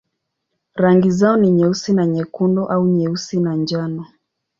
Rangi 0.75 1.11
zao 1.11 1.37
ni 1.37 1.51
nyeusi 1.51 1.93
na 1.93 2.05
nyekundu 2.07 2.65
au 2.65 2.87
nyeusi 2.87 3.39
na 3.39 3.53
njano. 3.55 4.05